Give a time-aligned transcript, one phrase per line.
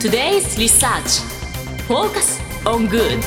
[0.00, 1.22] Today's Research
[1.86, 3.20] Focus on Good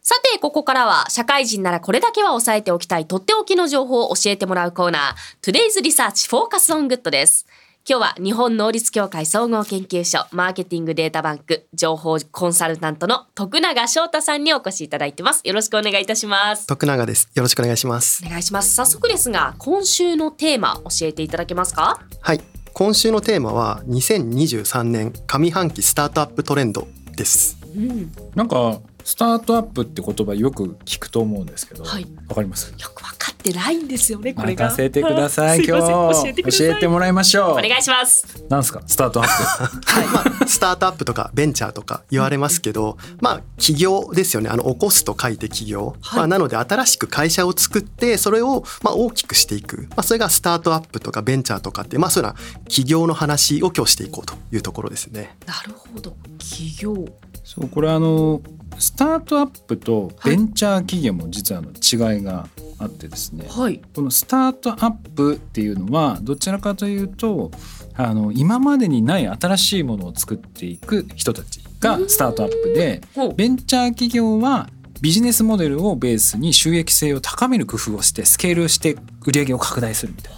[0.00, 7.44] さて、ここからは社会人ならこれだけは押さえておきたいとっておきの情報を教えてもらうコーナー Today's Research Focus on Good です。
[7.88, 15.40] 今日は日本能率協会総合研究所マーケティングデータバンク情報コンサルタントの徳永翔太さんにお越しいただいてます。
[15.42, 16.68] よろしくお願いいたします。
[16.68, 17.28] 徳永です。
[17.34, 18.22] よろしくお願いします。
[18.24, 18.76] お願いします。
[18.76, 22.00] 早速ですが、今週のテーマ教えていただけますか？
[22.20, 22.40] はい。
[22.78, 27.56] 今週のテーマは2023年上半期スタートアップトレンドです。
[27.74, 28.12] うん。
[28.34, 32.72] なんかスタートアップって言葉よく聞くと思うんですけど、わ、はいかります？
[32.76, 34.64] よくわかってないんですよね、これが。
[34.68, 36.66] 任せてくださいすい 今ません日教えてください。
[36.70, 38.26] 教えてもらいましょうお願いします。
[38.48, 38.82] なんですか？
[38.84, 39.28] スタートアッ
[39.70, 40.06] プ はい。
[40.08, 44.50] まあ、スタートアップとかベンチャーとか言われますけど、まあ、起業ですよね。
[44.50, 45.94] あの、起こすと書いて起業。
[46.00, 49.86] はいまあ、なので新しく会社を作って、それを、まあ、大きくしていく。
[49.90, 55.36] まあ、それがスタートアップとかベンチャーとかって、まあ、そういうような起業の話を今日していこうというところですね。
[55.46, 56.16] なるほど。
[56.40, 57.06] 起業。
[57.44, 58.40] そうこれあの
[58.78, 63.80] スタートアップとベンチャー企業も実はあの違いがあってですね、はい。
[63.94, 67.50] このスタートアップっていうのはどちらかというと
[67.94, 73.00] あの今までにない新しいものを作っていく人たちがスタートアップで
[73.34, 74.68] ベンチャー企業は
[75.00, 78.96] ビジネスモデルをベースに収益性を高める工夫をしてスケールして
[79.26, 80.36] 売り上げを拡大するみたいな。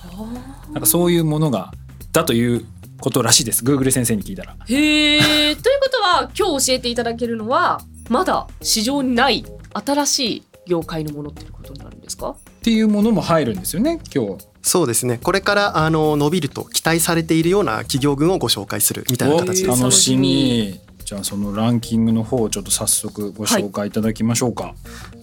[0.72, 1.72] なんかそういうものが
[2.12, 2.64] だという
[3.00, 3.64] ことらしいです。
[3.64, 4.56] Google 先生に聞いたら。
[4.66, 5.56] へえ。
[5.56, 12.30] ということは、今日教えていただけるのは、まだ市場にない新しい業界のものっていうことになるんですか？
[12.30, 14.46] っていうものも入るんですよね今日。
[14.62, 15.18] そうですね。
[15.22, 19.80] これから、あの、伸びると期待されているような企業群をご紹介するみたいなお形です。
[19.80, 20.78] 楽しみ。
[21.04, 24.74] じゃあそのランキングの方をちょっと早速ご紹介いただきましょうか。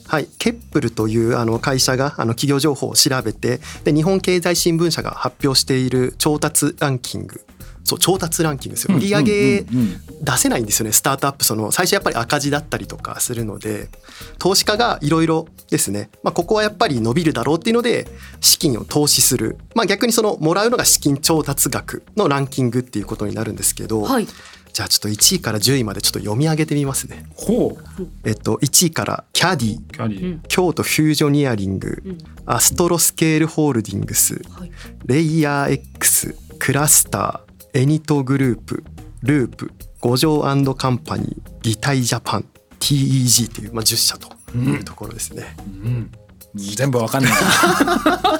[0.07, 7.45] はい、ケップルというあの会社があの企業情報を調べてで日本経済新聞社が発表している調達ランキング
[7.85, 8.97] そう調達ランキングですよ。
[8.97, 10.91] 売り上出せないんですよね。
[10.91, 13.89] スタートアップその最初やっぱり赤字だったりとかするので
[14.39, 18.07] 投資家がいろいろですね、まあ、ここはやっぱり伸びるだろうっていうので
[18.41, 24.27] 資金を投資する、まあ、逆にそのもらうのが資金調達額のランキングっていうことになるんですけど、はい。
[24.73, 27.25] じゃあちょっと1位から10位までちょっと読み上げてみますね。
[27.35, 28.07] ほう。
[28.25, 30.25] えっと、1位からキャディキャリー。
[30.25, 30.41] うん。
[30.49, 32.17] 京都フュージョニアリング、うん。
[32.45, 34.41] アストロスケールホールディングス。
[34.49, 34.71] はい。
[35.05, 37.44] レイヤー X クラスター
[37.75, 38.85] エニトグループ
[39.21, 39.69] ループ
[39.99, 40.53] 五条カ
[40.89, 42.45] ンパニーギタイジャパン
[42.79, 45.43] TEG っていう、まあ、10社というところですね。
[45.83, 46.11] うん。
[46.55, 47.33] 全部わかんない。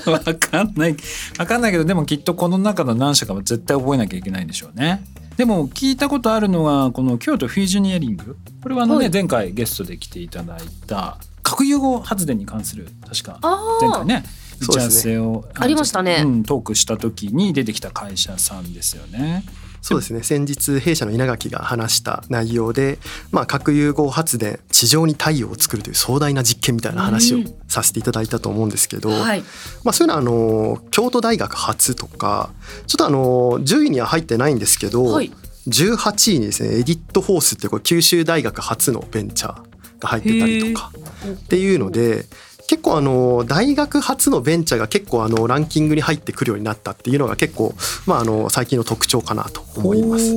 [0.10, 0.96] わかんない。
[1.38, 5.04] わかんないけど、でもきっとこの中の何社かは絶対覚えなきゃいけないんでしょうね。
[5.36, 8.38] でも聞いたことあるのはこの京都フュージョニアリング。
[8.64, 13.86] これはあのね、はい前回ゲストで来ていただいた核融合発電に関する確かああ。
[13.86, 14.24] 前回ね
[14.62, 19.44] 打ち合わそうですねせをありましたねうん、トークした時に出てきた会社さんですよね。
[19.82, 22.98] そうですね先日弊社の稲垣が話した内容で、
[23.32, 29.42] まあ、核融合発電地上に太陽を作るという壮大な実験みたいな話をうんさせていただいたと思うんですけど、はい。
[29.84, 32.52] まあ、そういうのはあの京都大学発とか
[32.88, 35.32] ちょっとあの10位には入ってないんですけど、はい。
[35.68, 39.64] 18位にですねエディットフォースってこれ九州大学初のベンチャー
[40.00, 40.92] が入ってたりとか
[41.28, 42.26] っていうので
[42.68, 47.74] 結構あの大学初のベンチャーが結構あのランキングに入ってくるようになったっていうのが結構
[48.06, 50.34] まああの最近の特徴かなと思います。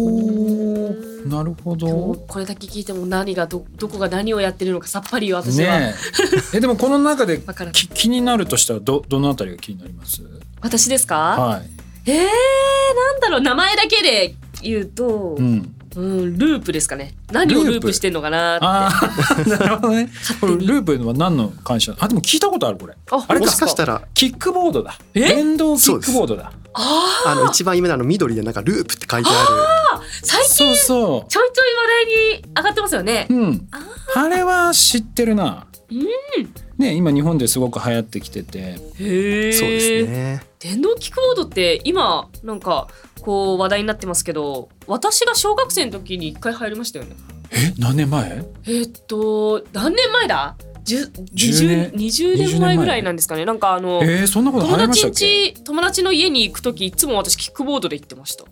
[1.27, 2.21] なるほ今ど日。
[2.29, 5.95] これだけ聞いても何がどどこが何をやってるのかさっぱり私は、ね
[6.55, 7.41] え えでもこの中で
[7.73, 10.23] き気になるとしたらどどのあたりが気になります？
[10.61, 11.71] 私ですか、はい。
[12.07, 15.43] えー、なんだろう名前だけで言うと、う
[15.99, 16.39] うんん。
[16.39, 20.11] ループですかね何をループしてんのかなってああ なるほどね。
[20.43, 21.95] ループは何の会社？
[21.99, 22.95] あでも聞いたことあるこれ。
[23.11, 23.47] ああれか？
[23.47, 24.99] もしかしたらキックボードだ。
[25.15, 25.21] え？
[25.21, 26.53] 電動キックボードだ。
[26.75, 29.33] ああの一番有名なあの緑でなんかループって書いてあ
[29.97, 33.35] あ最近そうそちょいちょい話題に上がってますよねう。
[33.35, 33.69] うん。
[34.15, 35.67] ああれは知ってるな。
[35.91, 35.99] うん
[36.79, 38.59] ね今日本ですごく流行ってきてて。
[38.99, 40.43] へそうですね。
[40.61, 42.89] 電動キックボードって今なんか
[43.21, 47.17] こう話題になってますけど私が小学生の時に一回入りましたよね。
[47.51, 48.45] え何年前？
[48.65, 53.45] えーっと何年前だ？10 20, 10年20年前ぐらいなんですかね。
[53.45, 58.45] なんかあの、えー、友達の家に行く時いつも私キックボードで行ってました、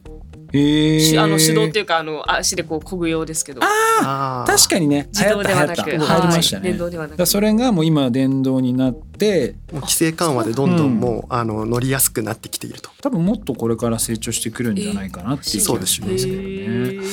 [0.53, 3.61] えあの手動っていうかあの足でこう漕ぐようですけど。
[3.63, 5.09] あー確かにね。
[5.13, 6.15] 自動ではなく流行った流行った。
[6.15, 7.27] 流行りましたね、はい電動ではなく。
[7.27, 12.91] それがもう今電動になってもう規制緩和でどんどうんんもう、あの乗りやすくなってきていると。
[13.03, 17.07] 多分もっとこれから成長してくるんじゃないかなっていう気がしますけどね。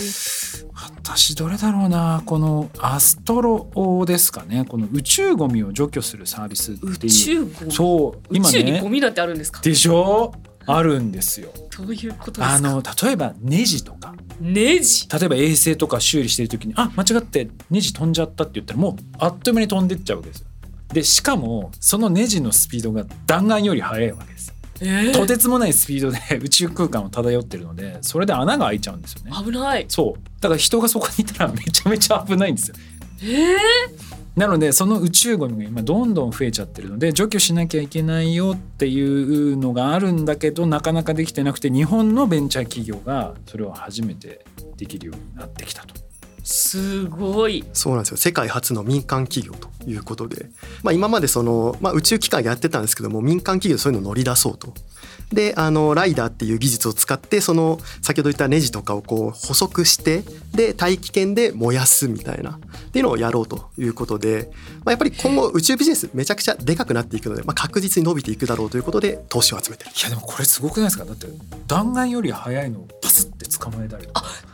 [0.76, 4.66] 私どれだろうなこのアストロですかね。
[4.68, 6.94] この宇宙ゴミを除去するサービスっていう。
[6.94, 7.72] 宇宙ゴミ？
[7.72, 9.62] そう今宇宙にゴねミなんてあるんですか？
[9.62, 10.34] でしょ？
[10.66, 12.54] あるんですよどういうことですか？
[12.54, 15.08] あの例えばネジとかネジ？
[15.10, 20.48] 例えば衛星とか修理してる時にあ間違ってネジ飛んじゃったって言ったらもうあっという間に飛んでっちゃうわけですよ。
[20.94, 24.54] でしかもそのネジのスピードが弾丸より速いわけです。
[24.82, 29.32] えとてつもないスピードで 宇宙空間を漂ってるのでそれで穴が開いちゃうんですよね。
[29.44, 32.76] 危ないそうだから人がそこにいたらめちゃめちゃ危ないんですよ。
[33.24, 33.56] え
[34.36, 44.44] なのでその宇宙ゴミが今どんどん増えちゃってるので除去しなきゃいけないよっていうのがあるんだけどなかなかできてなくて日本のベンチャー企業がそれを初めて
[44.76, 46.13] できるようになってきたと。
[46.44, 47.64] すごい。
[47.74, 48.18] そうなんですよ。
[48.18, 50.50] 世界初の民間企業ということで、
[50.84, 54.74] まあ、今までその、まあ、宇宙機関やってたんですけども民間企業そういうの乗り出そうと。
[55.32, 60.24] であのライダーっていう技術を使ってその先ほど言ったネジとかをこう補足して
[60.54, 62.60] で大気圏で燃やすみたいなっ
[62.92, 64.52] ていうのをやろうということで、
[64.84, 69.92] まあ、やっぱり今後宇宙ビジネスめちゃくちゃでかくなっていくので、まあ、確実に伸びていくだろうということで投資を集めてる。
[69.92, 71.06] いやでもこれすごくないですか？
[71.06, 71.28] だって
[71.68, 74.26] 弾丸より速いのをパスって捕まえたりとか。
[74.50, 74.53] え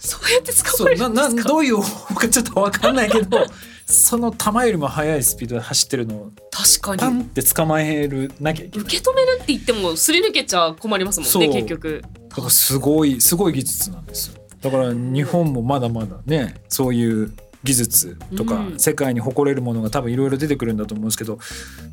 [0.00, 1.48] そうやって捕そまえうななるんですか？
[1.52, 3.38] どういう方法かちょっと分かんないけど
[3.86, 6.98] その弾よりも速いスピードで走ってるのを確かに。
[7.00, 8.86] パンって捕まえるなきゃいけない。
[8.86, 12.02] 受け止めるって言ってもすり抜けちゃ困りますもんね結局。
[12.28, 14.40] だからすごいすごい技術なんですよ。
[14.60, 17.32] だから日本もまだまだねそういう
[17.64, 18.78] 技術とかうん。
[18.78, 21.38] 世界に誇れるものが多分いろいろ出てくるんだと思うんですけど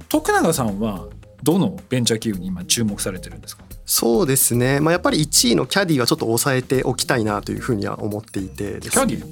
[0.10, 1.07] 徳永さんは
[1.44, 3.63] どのベンチャー企業に今注目されてるんですか？
[3.86, 8.80] そうですね、まあ、やっぱり1位のキャディはちょっと抑えておきたいなというふうには思っていてね。
[8.81, 9.25] キャディ？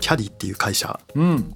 [0.00, 0.98] キャディっていう会社。
[1.14, 1.54] うん。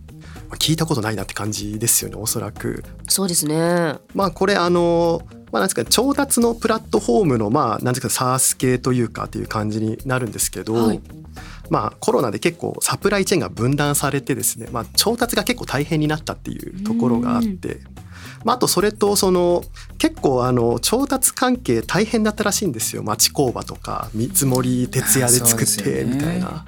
[0.48, 2.84] まあ聞いたことないなって感じですよねおそらく。
[3.08, 3.94] そうですね。
[4.14, 11.00] まあこれあのまあなんですか調達のプラットフォームのまあなんですか SaaS 系というかっていう感じになるんですけど、はい。
[11.70, 17.80] まあコロナで結構サプライチェーンが分断されてですね、まあ調達が結構大変になったっていうところがあって。
[18.44, 19.64] まあ、あとそれとその
[19.98, 23.02] 結構あの調達関係大変だったらしいんですよ。
[23.02, 26.66] 町工場とか見積もり徹夜で作ってみたいな。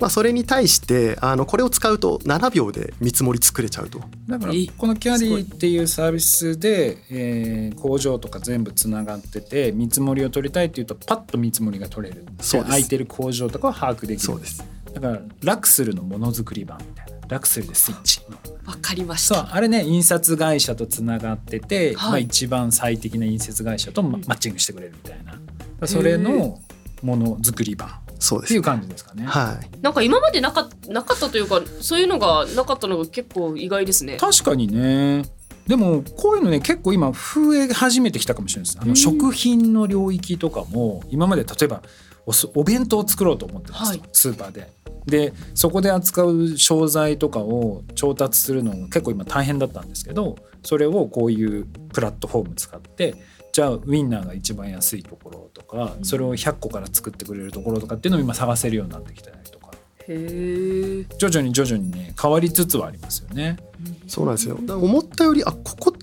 [0.00, 4.00] まあ、それに対してあのこれを使うと7秒で見積もり作れちゃうと。
[4.28, 12.70] だからえこのキャディっていうサービスで、えー工場とか全部つながってて見積もりを取りたいっていうとパッと見積もりが取れるそうです。
[12.70, 14.18] 空いてる工場とかを把握できる。
[14.20, 14.64] そうです。
[14.92, 18.20] だからラクスルのものづくり版みたいなラクスルでスイッチ。
[18.28, 18.36] の
[18.66, 22.10] わかりましそうたあれね印刷会社とつながってて、はい。
[22.10, 25.32] まあ、一番最適な印刷会社とママッチングしてくれるみたいな。
[25.32, 25.42] だか
[25.80, 26.60] らそれの
[27.02, 28.50] ものづくり版そうです。
[28.50, 29.24] っていう感じですかね。
[29.26, 29.82] はい。
[29.82, 34.16] なんか今までなかなかったというかそういうのがなかったのが結構意外ですね。
[34.18, 35.24] 確かにね。
[35.66, 38.78] でもこういうのね結構今増え始めてきたかもしれないです。
[38.78, 38.88] あうん。
[38.90, 41.82] の食品の領域とかも今まで例えば
[42.26, 44.08] おそお弁当を作ろうと思ってますと、はい。
[44.12, 44.72] スーパーで。
[45.06, 53.14] でそこで扱う商材とかを調達するのが結構今大変だったんですけどそれをこういうプラットフォーム使って
[53.52, 59.70] じゃあウインナーが一番安いところとかそれを100個から作ってくれるところとかっていうのを今探せるようになってきたりとか。
[60.08, 63.58] へえ徐々に徐々にね変わりつつはありますよね。
[64.06, 64.56] そうなんですよ。
[64.56, 65.93] だから思ったよりあここ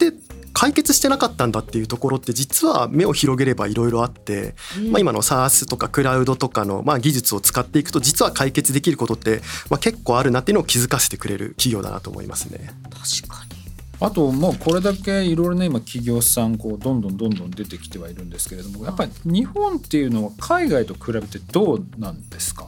[0.61, 4.53] 解決してなかったんだっていうところって実は目を広げればいろいろあって、
[4.91, 9.41] まあ、今の SaaS とかクラウドとかのまあ技術を使っていくと実は解決できることって
[9.71, 12.69] まあ結構あるなっていうのを気づかせてくれる企業だなと思いますね。
[12.91, 13.59] 確かに。
[13.99, 22.67] あともうこれだけいろいろね今企業さんこうどんどんどんどん出てきてはいるんですけれどもやっぱり日本っていうのは海外と比べてどうなんですか？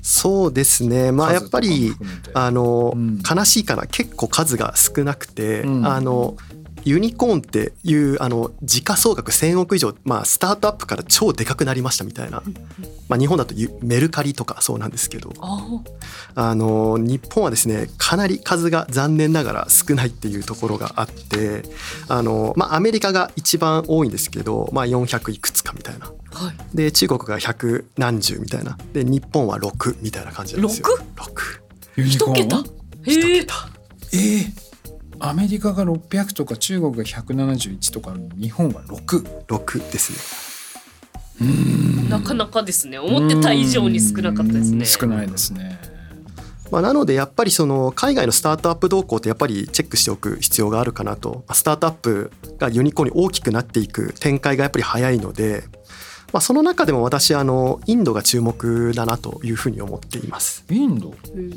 [0.00, 1.12] そうですね。
[1.12, 1.92] まあやっぱり
[2.32, 3.20] あの、うん。
[3.28, 3.86] 悲しいかな。
[3.88, 5.86] 結構数が少なくて、うん。
[5.86, 6.36] あの
[6.86, 12.44] ユニコーンっていうあの時価総額1,000億以上、まあ、スタートアップから超でかくなりましたみたいな、
[13.08, 15.32] まあ、日本だとゆメルカリとかそうなんですけど。
[15.40, 15.82] あ
[16.36, 21.64] あの日本はですねかなり数が残念ながら少ないっていうところがあって
[22.08, 26.06] あの、まあ、アメリカが一番多いんですけど、まあ、400いくつかみたいな。
[26.06, 26.76] はい。
[26.76, 28.78] で中国が100何十みたいな。
[28.92, 30.86] で日本は6みたいな感じなんですよ。
[31.16, 31.60] 6?
[31.96, 32.64] ユニコーン一桁？
[33.04, 33.54] 一へえ桁。
[34.12, 34.65] えー
[35.28, 40.12] アメリカが600とか中国が171とか日本は6 6です
[41.40, 42.08] ね。
[42.08, 42.98] なかなかですね。
[42.98, 44.78] 思ってた以上に少なかったですね。
[44.78, 44.86] うん。
[44.86, 45.78] 少ないですね。
[46.70, 51.44] まあ、なのでやっぱりその海外のスタートアップ動向ってやっぱりチェックしておく必要があるかなと。
[51.46, 55.64] まあスタートアップがユニコーンに大きくなっていく展開がやっぱり早いので、
[56.32, 60.64] まあ、その中でも私あのインドが注目だなというふうに思っています。
[60.70, 61.14] インド？
[61.34, 61.50] うん。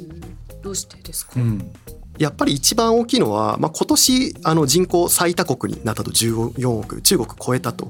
[0.61, 1.33] どうしてですか？
[1.37, 1.71] うん
[2.19, 7.89] やっぱり一番大きいのは、まあ、今年あの人口最多国になったと14億中国超えたと。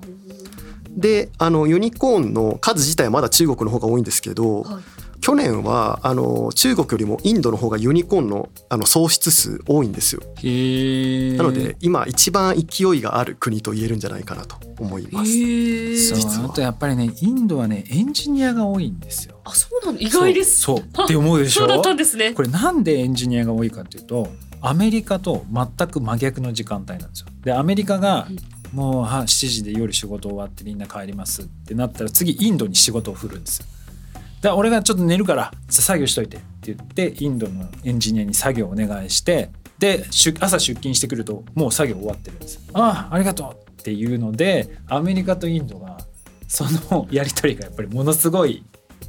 [0.95, 4.83] であのユニコーンの数自体はまだ中国の方が多いんですけど、はい
[5.21, 10.21] 去去年はあの中国よりもインドの方がユニコーンのあの創出数多いんですよ。
[10.23, 16.07] なので今一番勢いがある国と言えるんじゃないかなと思います。
[16.07, 16.47] そう実は。
[16.47, 19.39] あとやっぱりねインドはねエンジニアが多いんですよ。
[19.43, 20.61] あそうなの意外です。
[20.61, 20.77] そう。
[20.95, 21.05] そう。
[21.05, 21.59] って思うでしょ？
[21.59, 22.33] そうだったんですね。
[22.33, 24.29] これなんでエンジニアが多いかっていうと
[24.61, 27.27] アメリカと全く真逆の時間帯なんですよ。
[27.43, 28.27] でアメリカが
[28.73, 33.65] もうは7時で夜仕事終わってみんな帰りますってなったら次インドに仕事を振るんですよ。
[34.41, 42.59] だ俺がちょっと寝るから作業しといてって言ってインドのエンジニアに作業をお願いしてで出朝出勤してくるともう作業終わってるんです。
[42.73, 45.97] ああありがとうっていうのでアメリカとインドが
[46.47, 48.65] その やり取りがやっぱりものすごい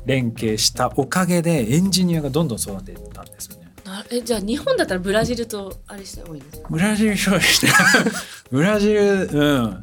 [0.07, 3.71] 連携したおかげでエンジニアがどんどん育てたんですよね。
[3.85, 6.69] なえじゃあ日本だったらブラジルとあれして多いんですか？
[6.71, 7.73] ブラジルそうですね。
[8.51, 9.83] ブラジル、うん。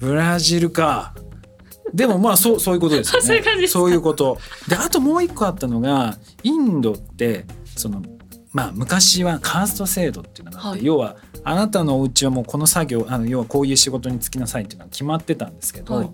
[0.00, 1.14] ブラジルか。
[1.94, 3.26] でもまあそうそういうことですよね。
[3.26, 4.38] そういう感じそういうこと。
[4.68, 8.02] であともう一個あったのがインドってその
[8.52, 16.10] まあ昔はカースト制度っていうのがあって、はい要はあなたのお家はもうこの作業あの要はこういう仕事に就きなさいっていうのが決まってたんですけど、はい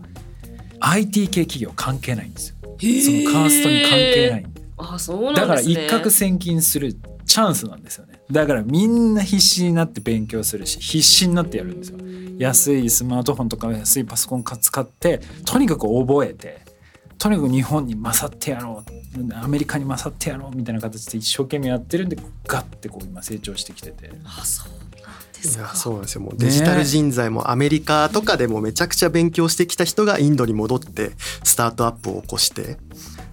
[0.78, 2.56] IT 系企業関係ないんですよ。
[2.62, 4.47] そのへカーストに関係ない。
[4.78, 11.99] あそうなんねだから一攫千金するチャンスなんですよねだからみんな必死になって勉強するし必死になってやるんですよ
[12.38, 16.61] 安いスマートフォンとか安いパソコン使ってとにかく覚えて
[17.19, 19.35] とにかく日本に勝ってやろう。
[19.35, 24.11] アメリカに勝ってやろうみたいな形で一生懸命やってるんでガッてこう今成長してきてて。
[24.25, 25.64] あそうなんですか。
[25.64, 26.21] いやそうなんですよ。
[26.21, 31.12] もうデジタル人材もアメリカとかでもめちゃくちゃ勉強してきた人がインドに戻って
[31.43, 32.76] スタートアップを起こして。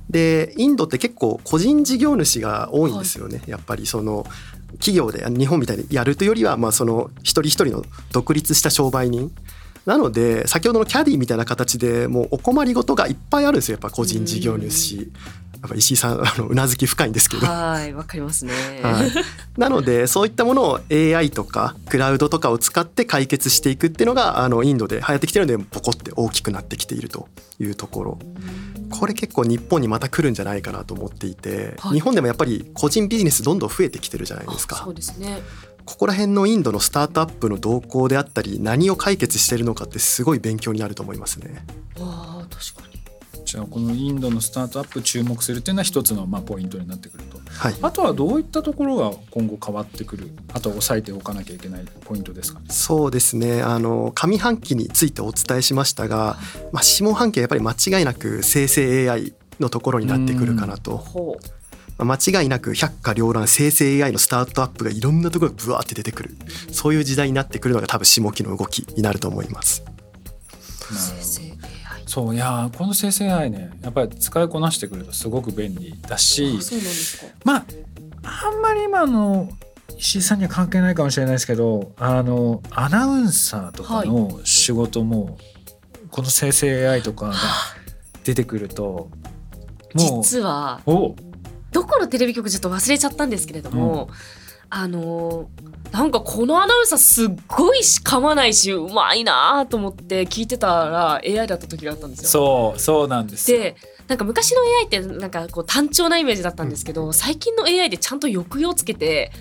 [0.10, 4.26] でインドって結構個人事業主が多いんですよね、やっぱりその
[4.74, 9.32] 企業で日本みたいにやるというよりはまあその一人一人の独立した商売人。
[9.86, 15.12] なので先ほどのキャディみたいな形でもうお困りごとがいっぱいあるんですよやっぱ個人事業主。
[15.64, 17.48] やっぱ石井さんあのうなずき深いんですけど。
[17.48, 18.54] はいわかりますね、
[18.84, 19.12] はい、
[19.58, 27.30] なのでそういったものを AI とかクラウドとかを使って解決していくっていうのがあのインドで流行ってきてるのでポコって大きくなってきていると
[27.60, 28.20] いうところ。
[28.90, 31.94] これ結構日本にまた来るんじゃないかなと思っていて、はい。
[31.94, 34.82] 日本でもやっぱり個人ビジネスどんどん増えてきてるじゃないですか。
[34.82, 35.42] あそうですね。
[35.86, 41.66] ここら辺のインドのスタートアップの動向であったり何を解決してるのかってすごい勉強になると思いますね。
[41.98, 42.06] わ
[42.42, 43.03] あ確かに
[43.54, 47.38] じゃあこのインドのスタートアップ注目するっていうのは一つのまあポイントになってくると。
[47.48, 47.76] はい。
[47.84, 52.66] あとはどういったところが今後変わってくるあとは押さえておかなきゃいけないポイントですかね。
[52.70, 53.62] そうですね。
[53.62, 56.40] あの上半期についてお伝えしましたが、
[56.72, 61.38] まあ、下半期はやっぱり間違いなく生成 AI のところになってくるかなと。
[62.00, 66.36] 間違いなく百花繚乱生成 AI のスタートアップがいろんなところにブワーって出てくる。
[66.72, 69.84] そういう時代になってくるのが多分下期の動きになると思います。
[70.92, 71.53] 生成
[72.14, 76.60] そういやーこの生成 AI ねやっぱり使いこなしてくるとすごく便利だし
[77.44, 77.66] まあ
[78.22, 79.50] あんまり今の
[79.98, 85.40] 石井さんには関係ないかもしれないですけどあのアナウンサーとかの仕事も、
[86.12, 87.34] この生成 AI とかが
[88.24, 89.10] 出てくると
[89.96, 91.16] もう実はお
[91.72, 94.10] どこのテレビ局ちょっと忘れちゃったんですけれども、
[94.76, 102.30] あのーなんかこのアナウンサーすっごいし噛まないしうまいなと思って聞いてたら AI だった時があったんですよ。
[102.30, 103.76] そうそうなんですよで
[104.08, 109.32] なんか昔の AI ってなんかこう単調なイメージだったんですけど、最近の AI でちゃんと抑揚つけて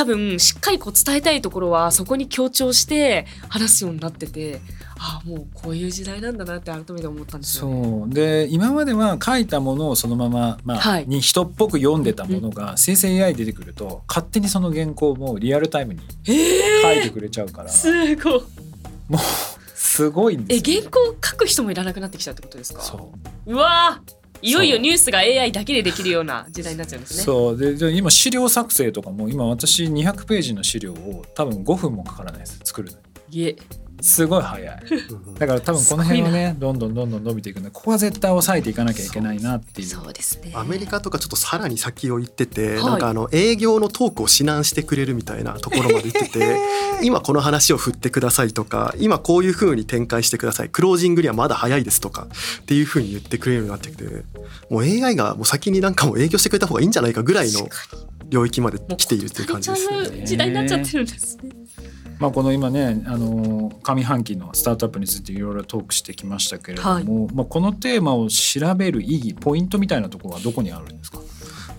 [0.00, 4.62] 多分しっかりこう伝えたいところはそこに強調して話すようになってて
[4.98, 7.84] ああもうこういう時代なんだなって改めて思ったんですよ、ね。
[7.84, 8.14] そう。
[8.14, 11.06] で今までは書いたものをそのまま、まあはい。
[11.06, 18.42] に人っぽく読んでたものが生成 AI 出てくると勝手にその原稿もリアルタイムにえ書いてくれちゃうから、すごい。
[19.08, 19.20] もう
[19.74, 22.80] すごいんですよえ原稿書く人もいらなくなってきちゃうってことですか？
[22.80, 23.12] そ
[23.46, 23.52] う。
[23.52, 27.22] うわーいよいよニュースが AI だけでできるような 時代になっちゃうんですね。
[27.24, 27.56] そう。
[27.56, 32.60] でで今資料作成とかも今私200ページの資料を多分5分もかからないです。
[32.64, 32.98] 作るの
[33.30, 33.40] に。
[33.42, 33.56] いえ
[34.00, 34.82] すごい早い。
[35.38, 37.66] だから多分この辺はねどんどんどんどん伸びていくの。
[37.66, 39.88] でここは絶対抑えていかなきゃいけないなっていう。
[39.88, 40.52] そうですね。
[40.54, 42.84] アメリカとかちょっとさらに先を行ってて、はい。
[42.84, 46.58] なんかあの営業のトークを指南してくれるみたいなところまで行ってて
[47.02, 50.68] 今この話を振ってくださいとか今こういう風に展開してください。
[50.68, 52.26] クロージングにはまだ早いですとか
[52.62, 54.04] っていう風に言ってくれるようになってきて
[54.68, 57.68] もう AI がもう先になんかもう営業してくれた方がいいんじゃないかぐらいの
[58.28, 60.22] 領域まで来ているっていう感じですね。
[60.22, 61.59] う時代になっちゃってるんですね。
[62.20, 71.18] まあ、この今ね、あの上半期のスタートアップについていろいろトークしてきましたけれども、まあ、このテーマを調べる意義ポイントみたいなところはどこにあるんですか？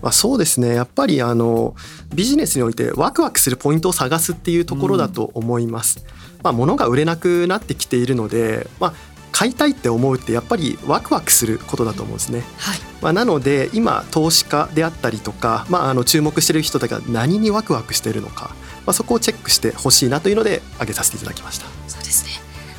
[0.02, 0.74] まあ、そうですね。
[0.74, 1.76] やっぱりあの
[2.12, 6.04] ビジネスにおいてワクワクするポイントを探すっていうところだと思います。
[6.42, 8.94] まあ、物が売れなくなってきているので、まあ、
[9.32, 12.42] 買いたいって思うってやっぱりワクワクすることだと思うんですね。
[12.58, 12.78] はい。
[13.00, 18.54] まあ、なので今投資家であったりとか、まあ、あの注目している人たちが何にワクワクしているのか、
[18.86, 21.66] まあ、そこをチェックしてほしいなというので挙げさせていただきました。
[21.88, 22.30] そうですね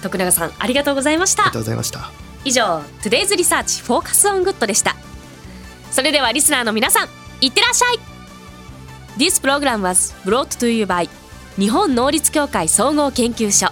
[0.01, 2.11] 徳永さんありがとうございましたありがとうございました。
[2.45, 4.95] 以上 Today's Research Focus on Good でした
[5.91, 7.09] それではリスナーの皆さん
[7.41, 7.99] いってらっしゃい
[9.17, 11.09] This program was brought to you by
[11.57, 13.71] 日本能率協会総合研究所